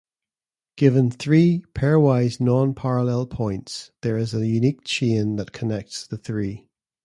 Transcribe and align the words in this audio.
Given 0.77 1.11
three 1.11 1.63
pair-wise 1.75 2.39
non-parallel 2.41 3.27
points, 3.27 3.91
there 4.01 4.17
is 4.17 4.33
a 4.33 4.47
unique 4.47 4.83
chain 4.83 5.35
that 5.35 5.51
connects 5.51 6.07
the 6.07 6.17
three. 6.17 6.65